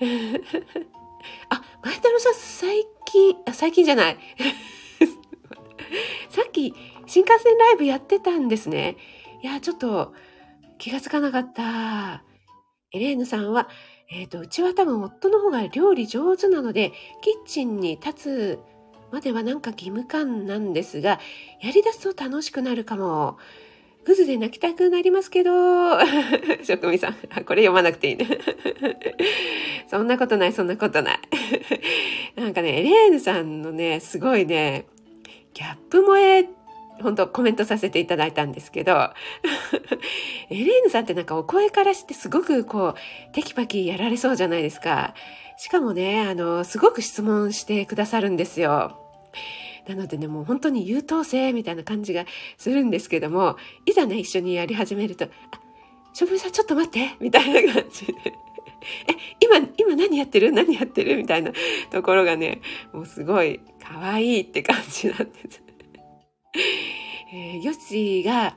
[1.48, 4.16] あ、前太郎さん、最近、最近じゃない。
[6.30, 6.74] さっき、
[7.06, 8.96] 新幹線ライブやってたんですね。
[9.42, 10.14] いや、ちょっと、
[10.78, 12.24] 気がつかなかった。
[12.92, 13.68] エレーヌさんは、
[14.10, 18.58] えっ、ー、と、うちは多分夫の方が料理上手なので、キッチンに立つ
[19.10, 21.20] まではなんか義務感なんですが、
[21.60, 23.38] やり出すと楽しくなるかも。
[24.04, 25.50] グズで泣きたくなりますけど、
[26.64, 28.26] 職味さん、これ読まなくていいね。
[29.88, 31.20] そんなことない、そんなことない。
[32.34, 34.86] なんかね、エレーヌさんのね、すごいね、
[35.54, 36.48] ギャップ萌え
[37.00, 39.10] 本当コメントさせていただいたんですけど、
[40.50, 45.14] エレーヌさんってなんかお声からしてすごくこう、テキパキやられそうじゃないですか。
[45.58, 48.98] しかもね、あの、すごく質問してくださるんですよ。
[49.88, 52.24] なのでね、もう本当に優等生みたいな感じが
[52.56, 55.28] するんですけども、いざね、一緒にやり始めると、あ、
[56.12, 58.14] しょぶさんちょっと待ってみたいな感じで。
[59.08, 60.52] え、今、今何やってる？
[60.52, 61.16] 何やってる？
[61.16, 61.52] みたいな
[61.90, 62.60] ところがね、
[62.92, 65.62] もうすごい可愛いって感じなんです。
[67.32, 68.56] えー、ヨッシーが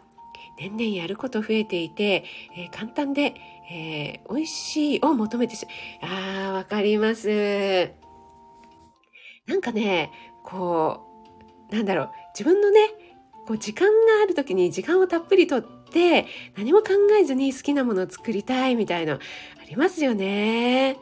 [0.58, 2.26] 年々やること増えていて、
[2.58, 3.36] えー、簡単で、
[3.72, 5.66] えー、美味しいを求めてし、
[6.02, 7.92] ああ、わかります。
[9.48, 10.12] なんかね、
[10.44, 11.05] こう、
[11.72, 12.80] なんだろう、自分のね、
[13.48, 16.26] こう時間がある時に時間をたっぷりとって
[16.58, 19.20] 何も考えずに好きなものを作りたいみたいなあ
[19.70, 20.98] りますよね。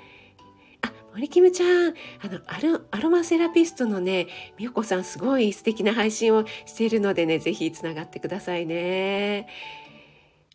[0.82, 9.48] あ森キムちゃん、あの、アル、アロマセラピストのね、みよこさんすごい素敵な配信をしているのでね、ぜひつながってくださいね。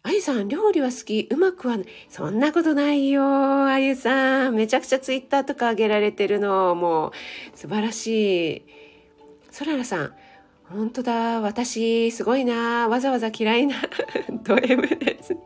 [0.02, 1.78] あゆさん、料理は好き、うまくは。
[2.08, 4.54] そんなことないよ、あゆさん。
[4.54, 8.77] めちゃくちゃツイッターとか上げられてるの、もう、素晴らしい。
[9.58, 10.12] ソララさん、
[10.70, 13.74] 本当だ、私、すごいな、わざわざ嫌いな、
[14.44, 15.40] ド M ですね。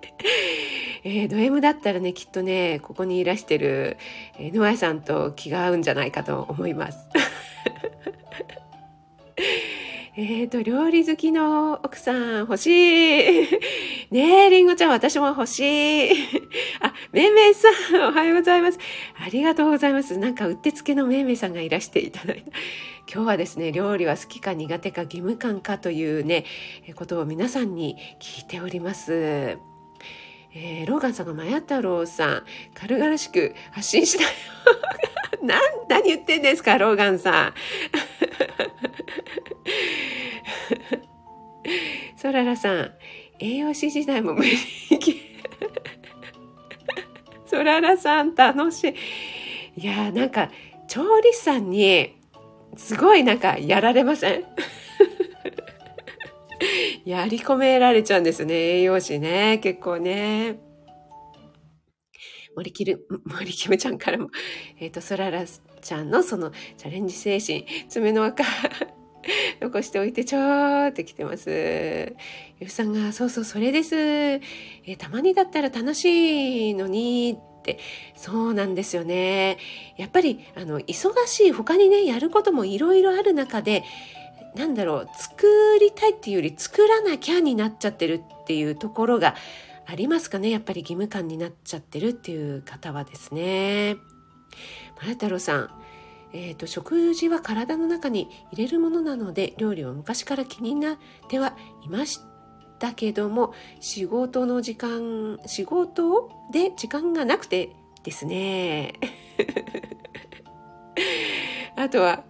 [1.02, 3.96] えー、ド M だったらね、きっとね、ここにいらしてる、
[4.38, 6.98] えー、ノアさんと気が合うんじゃないかと思います。
[10.14, 13.48] えっと、料理好きの奥さん欲しい。
[14.12, 16.10] ねえ、りんごちゃん私も欲しい。
[16.80, 18.78] あ、めいめいさんおはようございます。
[19.14, 20.18] ありがとうございます。
[20.18, 22.50] なんかうってつけのめいめいさんがいらしていただいた。
[23.10, 26.44] 今日はですね料理は好きか苦手か義務感かというね
[26.94, 29.56] ことを皆さんに聞いております。
[30.54, 32.42] えー、ローガンさんがマヤ太郎さん
[32.74, 34.26] 軽々しく発信しない
[35.42, 37.54] な何言ってんですかローガンさん
[42.16, 42.92] ソララさん
[43.38, 44.56] 栄養士時代も無理
[47.46, 48.94] ソララさん楽し
[49.76, 50.50] いいやなんか
[50.88, 52.16] 調理師さんに
[52.76, 54.44] すごいなんかやられません？
[57.04, 58.54] やり込められちゃうんですね。
[58.54, 59.58] 栄養士ね。
[59.58, 60.60] 結構ね。
[62.54, 64.28] 森きる、森きむちゃんからも、
[64.78, 68.44] えっ、ー、と、そららちゃんのそのチャレンジ精神、爪の赤、
[69.60, 71.50] 残しておいてちょーって来てます。
[72.60, 73.96] ゆうさんが、そうそう、それです。
[73.96, 77.78] えー、たまにだったら楽しいのに、って
[78.16, 79.56] そうなんですよね
[79.96, 83.84] やっぱりあの忙しい他にねやることもいろいろある中で
[84.56, 85.46] なんだろう作
[85.80, 89.34] りたいっていうより作らなきゃになっちゃってるっていうところが
[89.86, 93.96] ありますかねやっぱり義務感になっちゃってるっていう方はですね
[95.00, 95.81] 前太郎さん
[96.34, 102.20] えーと、食事は体の中に入れるものなので料理は昔から気になってはいまし
[102.78, 108.94] だけども仕事の時間仕事で時間がなくてですね。
[111.76, 112.24] あとは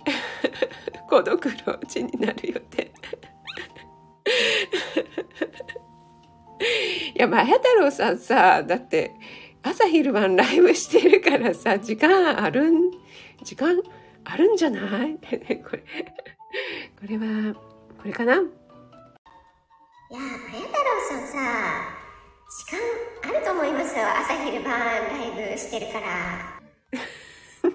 [1.08, 2.92] 孤独老人になる予定。
[7.14, 9.14] いや前太郎さんさだって
[9.62, 13.01] 朝昼晩ライブしてるからさ時間あるん
[13.42, 13.82] 時間？
[14.24, 15.18] あるんじゃない？
[15.18, 15.38] これ。
[15.62, 15.76] こ
[17.08, 17.60] れはこ
[18.04, 18.34] れかな？
[18.34, 18.42] いや
[20.10, 20.20] あや
[20.66, 21.38] 太郎さんさ
[22.50, 22.78] 時間
[23.30, 24.06] あると思いますよ。
[24.08, 25.00] 朝昼晩ライ
[25.52, 26.60] ブしてるから。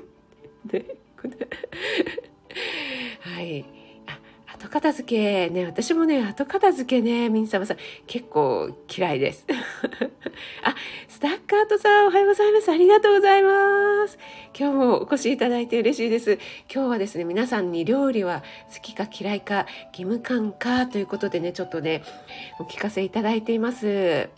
[0.66, 0.96] で
[3.22, 3.66] はい
[4.60, 9.46] 後片付けね、私もね、後片付けね、みんさまさん、結構嫌いです。
[10.64, 10.76] あ、
[11.08, 12.72] スタッカートさん、おはようございます。
[12.72, 14.18] ありがとうございます。
[14.58, 16.40] 今日もお越しいただいて嬉しいです。
[16.74, 18.44] 今日はですね、皆さんに料理は
[18.74, 22.02] 好きか嫌いか、義務感かということでね、ちょっとね、
[22.60, 24.30] お聞かせいただいています。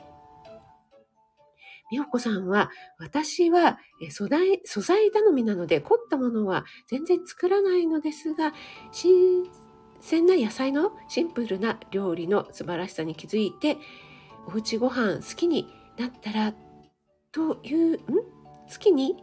[1.91, 3.79] みほこさんは、私は
[4.11, 8.53] 素材、素材頼みなので凝ったものは全然作らないのですが、
[8.91, 9.45] 新
[10.01, 13.77] 鮮な野菜のシンプルな料理の素晴らしさに気づいて、
[14.47, 16.53] おうちご飯好きになったら、
[17.31, 17.97] という、ん？
[17.97, 19.15] 好きに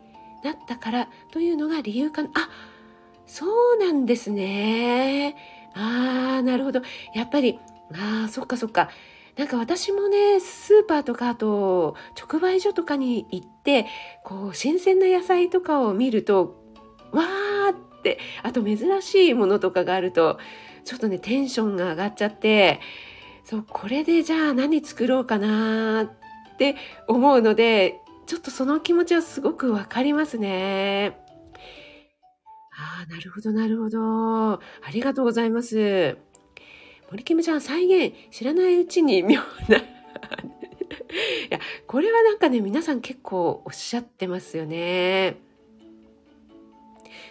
[0.45, 2.31] なったからというのが理由かな？
[2.35, 2.49] あ、
[3.27, 5.37] そうなんですね。
[5.75, 6.83] ああ、なるほど。
[7.15, 7.59] やっぱり、
[7.93, 8.91] ああ、そっかそっか。
[9.37, 13.87] なんか私もね、スーパーとかあと直売所とかに行って、
[14.25, 16.57] こう新鮮な野菜とかを見ると、
[17.13, 17.56] わー
[18.13, 20.39] って、あと珍しいものとかがあると、
[20.85, 22.81] ちょっとね、テンションが上がっちゃって、
[23.45, 26.77] そう、これでじゃあ何作ろうかなって
[27.09, 31.19] 思うので、ちょっとその気持ちはすごくわかりますね。
[32.79, 34.53] ああ、なるほど、なるほど。
[34.55, 34.61] あ
[34.93, 36.19] りがとうございます。
[37.11, 39.83] 森キムちゃん再現知らないうちに妙な い
[41.51, 45.46] や、これはなんかね、皆さん結構おっしゃってますよね。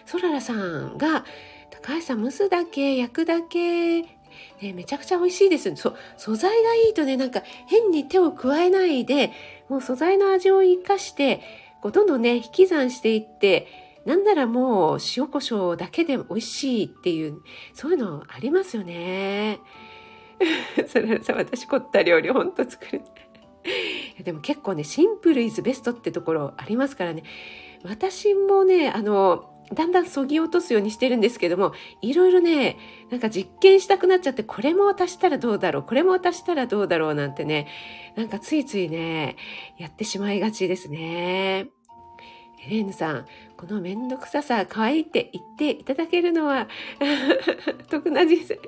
[0.06, 1.24] ソララさんが、
[1.70, 4.08] 高橋さん蒸すだけ、焼くだけ、ね、
[4.74, 5.74] めちゃくちゃ美味しいです。
[5.76, 9.32] そ、素材がいいとね、なんか変に手を加えないで、
[9.68, 11.42] もう素材の味を生かして、
[11.82, 13.66] こうどんどんね、引き算していって、
[14.04, 17.40] なんならもう塩コショウだけで美味しいっていう、
[17.74, 19.58] そういうのありますよね。
[20.86, 23.02] それさ、私凝った料理ほんと作る。
[24.22, 27.24] でも結構ね、シンプルイズベストってところありますからね。
[27.84, 32.76] 私もね、あの、だんだんそぎ落とすようにしてるんですけども、いろいろね、
[33.10, 37.66] なんか実験したくなっちゃって、これも足したらどうだろう、これも足したらどうだろうなんてね、
[38.16, 39.36] なんかついついね、
[39.78, 41.68] やってしまいがちですね。
[42.66, 43.26] エレーヌさん、
[43.56, 46.68] このめんどくささ可愛いって言っていただけるのは
[47.90, 48.58] 得な人生。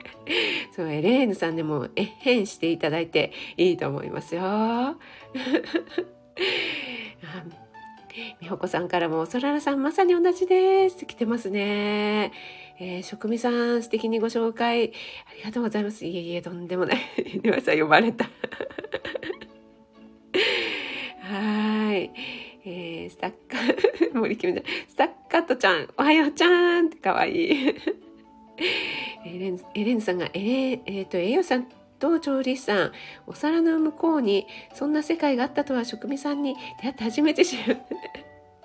[0.71, 4.43] そう、エレーヌさんでもえっへんしていただいていいと思いますよ。
[8.41, 11.07] みほこさんからも、そららさんまさに同じです。
[11.07, 12.33] 来てますね。
[12.81, 14.93] えー、職味さん素敵にご紹介
[15.31, 16.07] ありがとうございます。
[16.07, 16.99] いえいえ、とんでもない。
[17.43, 18.29] ではさ、呼ばれた。
[21.23, 22.11] はい。
[22.65, 23.59] えー、スタッカ、
[24.19, 27.75] 森キムちゃん、スタッカットちゃん、おはようちゃんってかわいい。
[29.27, 31.67] エレン、エレンさんが、えー、えー、と、栄養さん
[31.99, 32.93] と調理師さん、
[33.27, 37.79] お皿の向こうに、そんな世界があったとは職味さんに出会って初めて知る。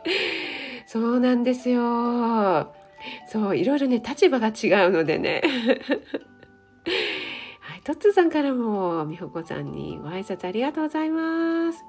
[0.85, 2.73] そうなんですよ。
[3.27, 5.41] そう、いろいろね、立場が違うのでね。
[7.59, 11.83] はい、トッツーさんからも、美穂子さんにご挨拶ありがとうございます。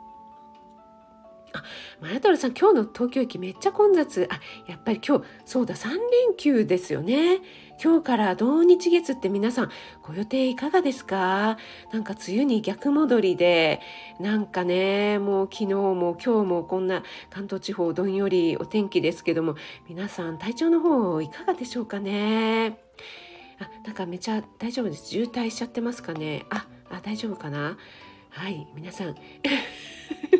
[1.53, 1.63] あ、
[2.01, 4.27] マヤトルさん、今日の東京駅めっちゃ混雑。
[4.31, 5.99] あ、やっぱり今日、そうだ、3連
[6.37, 7.41] 休ですよね。
[7.83, 9.71] 今日から土日月って皆さん、
[10.03, 11.59] ご予定いかがですか？
[11.93, 13.81] なんか梅雨に逆戻りで、
[14.21, 19.57] なんかね、もう昨日も今日もこんな関東地方どんよりお天気ですけども、
[19.89, 22.79] 皆さん体調の方いかがでしょうかね？
[23.59, 25.09] あ、なんかめちゃ大丈夫です。
[25.09, 26.47] 渋滞しちゃってますかね？
[26.51, 27.77] あ、あ、大丈夫かな？
[28.31, 29.15] はい、皆さん。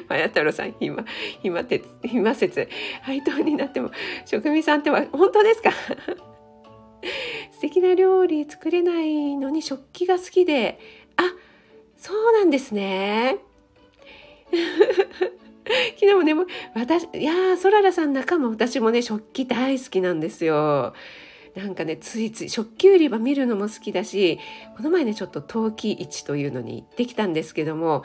[0.08, 1.04] マヤ太郎さん、暇、
[1.42, 2.68] 暇鉄、暇説、
[3.02, 3.90] 配当になっても、
[4.26, 5.70] 職人さんっては、本当ですか？
[7.52, 10.78] 素敵な料理作れないのに食器が好きで、
[11.16, 11.22] あ、
[11.96, 13.38] そうなんですね。
[15.98, 16.34] 昨日もね、
[16.74, 20.92] 私、いやー、ソララさん仲間私もね、食器大好きなんですよ。
[21.54, 24.38] なんかね、ついつい食器売り場見るのも好きだし、
[24.76, 28.02] この前ね、ちょっと陶器市というのに行ってきたんですけども、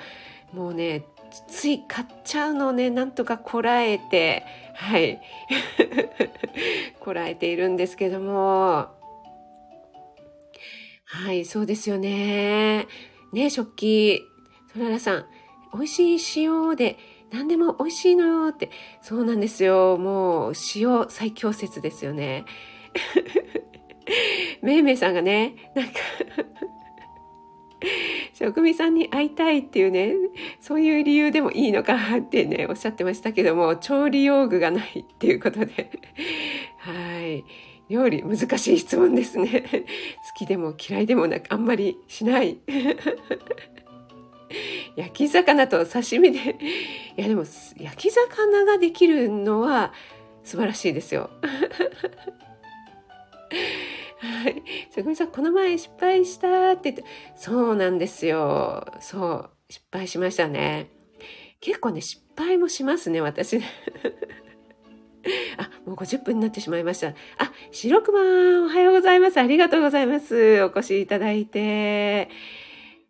[0.54, 1.04] もうね、
[1.48, 4.44] つい買っちゃうのをね、なんとかこらえて、
[4.76, 5.22] はい、
[7.00, 8.88] こらえているんですけども、
[11.06, 12.88] はい、そうですよね。
[13.32, 14.22] ね、食器、
[14.74, 15.26] そららさん、
[15.74, 16.98] 美味しい塩で
[17.32, 19.98] 何でも美味しいのよって、そうなんですよ。
[19.98, 22.46] もう塩最強説ですよね。
[24.62, 25.94] めいめいさんがね、なんか
[28.34, 30.14] 職味さんに会いたいっていうね、
[30.60, 35.90] そういう理由でもいいのかってね、おっしゃってましたけども、調理用具がないっていうことで。
[36.78, 37.44] はい。
[37.90, 39.64] 料理難しい質問ですね。
[40.28, 42.58] 好きでも嫌いでもなく、あんまりしない。
[44.96, 46.58] 焼き魚と刺身で、
[47.18, 47.46] いやでも
[47.78, 49.94] 焼き魚ができるのは
[50.44, 51.30] 素晴らしいですよ。
[54.20, 54.64] はい。
[54.94, 57.04] 職人さん、この前失敗したって言って、
[57.36, 58.86] そうなんですよ。
[59.00, 59.50] そう。
[59.70, 60.90] 失敗しましたね。
[61.60, 63.66] 結構ね、失敗もしますね、私ね。
[65.58, 67.10] あ、もう50分になってしまいました。
[67.10, 67.14] あ、
[67.72, 69.38] 白熊、おはようございます。
[69.38, 70.64] ありがとうございます。
[70.64, 72.30] お越しいただいて。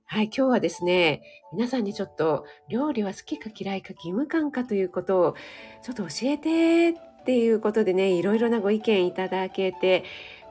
[0.05, 1.21] はい、今日はですね、
[1.53, 5.35] 皆さんにちょっと料理は好きか嫌いか義務感かということを
[5.83, 10.05] ちょっと教えてっていうことでね、いろいろなご意見いただけて、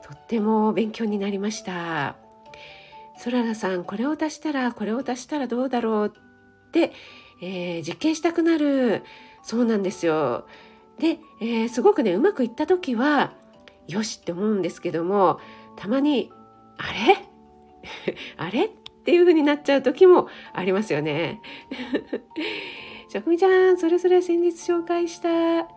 [0.07, 2.15] とっても勉強になりました。
[3.17, 6.93] そららさん、これを足したら、これを足したらどうだろうって、
[7.41, 9.03] えー、実験したくなる。
[9.43, 10.47] そうなんですよ。
[10.97, 13.33] で、えー、すごくね、うまくいった時は、
[13.87, 15.39] よしって思うんですけども、
[15.75, 16.31] たまに、
[16.77, 18.15] あれ？
[18.37, 18.65] あれ？
[18.65, 18.69] っ
[19.03, 21.41] ていう風になっちゃう時もありますよね。
[23.11, 25.67] 職味ちゃん、それぞれ先日紹介した、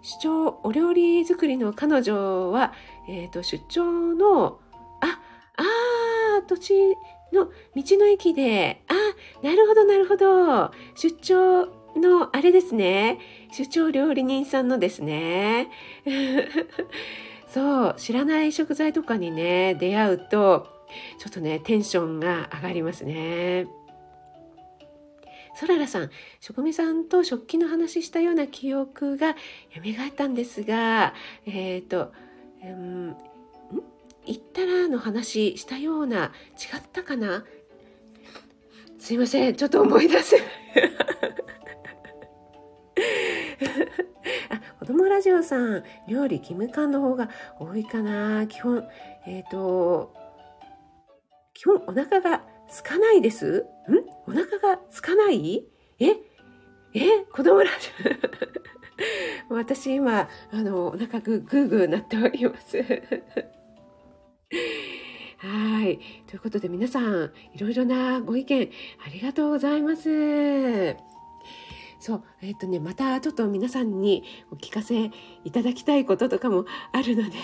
[0.00, 2.72] ん出張、お料理作りの彼女は、
[3.08, 4.60] えっ、ー、と、出張の、
[5.00, 5.20] あ、
[5.56, 6.72] あー、土地
[7.32, 7.52] の道
[7.98, 8.94] の駅で、あ、
[9.44, 10.70] なるほど、なるほど。
[10.94, 13.18] 出張の、あれですね。
[13.52, 15.68] 出張料理人さんのですね。
[17.48, 20.68] そう、知らない食材とかにね、出会うと、
[21.18, 23.66] ちょっとね、テンションが上がりますね。
[25.60, 29.36] そららさん、職味さんと食器の話したような記憶が
[29.74, 31.12] 蘇ったんですが、
[31.44, 32.14] えっ、ー、と、
[32.64, 33.14] うん、
[34.24, 37.44] 言ったらの話したような、違ったかな？
[38.98, 40.38] すいません、ちょっと思い出せ。
[44.48, 48.46] あ、子供ラジオさん、料理義務感の方が多いかな？
[48.46, 48.88] 基本、
[49.26, 50.14] えっ、ー、と、
[51.52, 52.46] 基本お腹が
[52.82, 53.66] 空かないです？
[53.90, 54.09] ん？
[54.30, 55.66] お腹が空かない？
[55.98, 56.06] え？
[56.94, 57.24] え？
[57.32, 57.88] 子供ラジ
[59.50, 62.76] オ私今、あの、お腹ぐ、ぐーぐーなっております。
[65.38, 65.98] はい。
[66.28, 68.70] ということで皆さん、いろいろなご意見
[69.04, 70.96] ありがとうございます。
[71.98, 74.22] そう、えっ、ー、とね、またちょっと皆さんに
[74.52, 75.10] お聞かせ
[75.42, 77.36] いただきたいこととかもあるので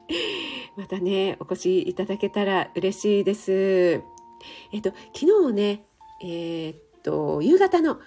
[0.78, 4.02] またね、お越しいただけたら嬉しいです。
[4.72, 5.84] えっ、ー、と、昨日ね、
[6.22, 8.00] えっ、と、夕方の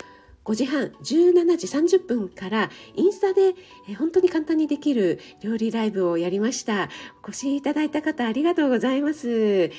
[0.46, 3.56] 5時半、17時30分からインスタで、
[3.90, 6.90] え本当に簡単にできる料理ライブをやりました。
[7.26, 9.72] お越しいただいた方ありがとうございます。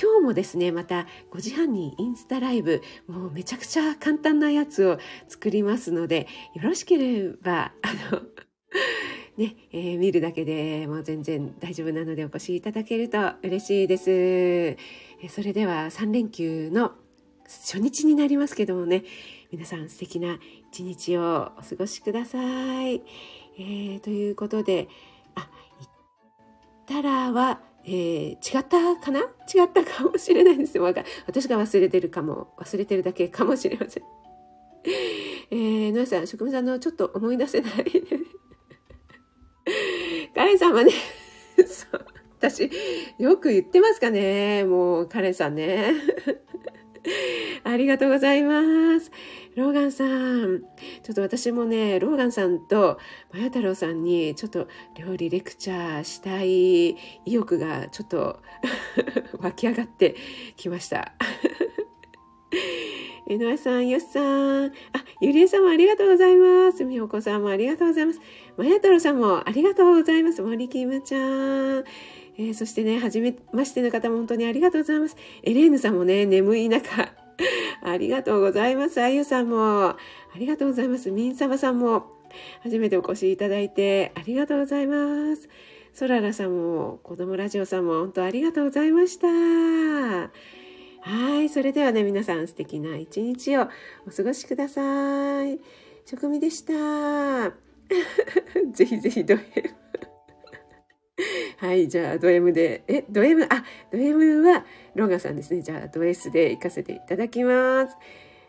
[0.00, 8.22] 今日もですね、また5時半にインスタライブ、もうめちゃくちゃ簡単なやつを作りますので、よろしければ、あの、
[9.36, 14.10] ね、えー、見るだけでもう全然大丈夫なのでお越しいただけると嬉しいです。
[14.10, 14.76] え
[15.28, 16.92] それでは3連休の
[17.48, 19.04] 初日になりますけどもね、
[19.52, 20.38] 皆さん素敵な
[20.70, 22.38] 一日をお過ごしくださ
[22.88, 23.02] い。
[23.58, 24.88] えー、ということで、
[25.34, 29.20] あ、言ったらは、えー、違ったかな？
[29.20, 30.84] 違ったかもしれないですよ。
[30.84, 34.02] 私が忘れてるかも、忘れてるだけかもしれません。
[35.50, 37.72] えー、野さん、職務さんのちょっと思い出せない。
[40.34, 40.92] カレンさんはね、
[41.66, 42.06] そう、
[42.38, 42.70] 私、
[43.18, 44.64] よく言ってますかね。
[44.64, 45.92] もう、カレンさんね。
[47.64, 49.10] ありがとうございます。
[49.54, 50.60] ローガンさん。
[51.02, 52.98] ちょっと私もね、ローガンさんと
[53.32, 56.96] マヤ太郎さんにちょっと料理レクチャーしたい意
[57.26, 58.40] 欲がちょっと
[59.40, 60.16] 湧き上がって
[60.56, 61.12] きました。
[63.28, 64.66] えのあさん、よしさん。
[64.66, 64.70] あ、
[65.20, 66.84] ゆりえさんもありがとうございます。
[66.84, 68.20] みほこさんもありがとうございます。
[68.56, 70.42] まや太郎さんもありがとうございます。
[70.42, 71.84] 森きむちゃん。
[72.38, 75.16] えー、そしてね、はじめましての方も本当にありがとうございます。
[75.42, 77.12] エレーヌさんもね、眠い中、
[77.82, 79.00] ありがとうございます。
[79.00, 79.96] あゆさんも、あ
[80.36, 81.10] りがとうございます。
[81.10, 82.06] みんさまさんも、
[82.62, 85.48] 初めてお越しいただいて、ありがとうございます。
[85.94, 89.26] そららさんも、子供ラジオさんも、本当ありがとうございました。
[91.06, 91.48] はい。
[91.48, 93.68] それではね、皆さん素敵な一日を
[94.06, 95.58] お過ごしください。
[96.04, 97.52] 職味でした。
[98.72, 99.38] ぜひぜひどう
[101.58, 104.64] はい、じゃあド M で、え、ド M、あ、ド M は
[104.94, 105.62] ロガさんですね。
[105.62, 107.96] じゃあド S で行かせていただきます。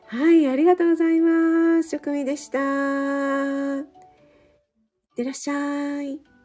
[0.07, 1.89] はい、ありがとうございます。
[1.89, 2.59] 職味でした。
[2.59, 3.86] いっ
[5.15, 6.36] てらっしゃい。